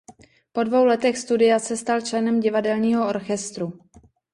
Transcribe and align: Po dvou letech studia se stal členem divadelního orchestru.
Po 0.51 0.63
dvou 0.63 0.85
letech 0.85 1.17
studia 1.17 1.59
se 1.59 1.77
stal 1.77 2.01
členem 2.01 2.39
divadelního 2.39 3.07
orchestru. 3.09 3.73